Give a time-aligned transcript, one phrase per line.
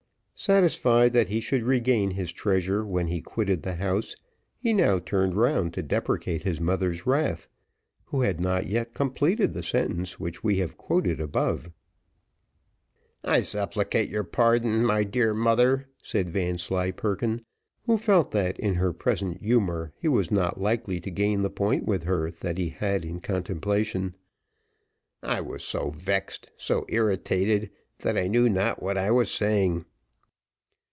[0.35, 4.15] Satisfied that he should regain his treasure when he quitted the house,
[4.57, 7.47] he now turned round to deprecate his mother's wrath,
[8.05, 11.69] who had not yet completed the sentence which we have quoted above.
[13.23, 17.45] "I supplicate your pardon, my dear mother," said Vanslyperken,
[17.83, 21.85] who felt that in her present humour he was not likely to gain the point
[21.85, 24.15] with her that he had in contemplation.
[25.21, 29.85] "I was so vexed so irritated that I knew not what I was saying."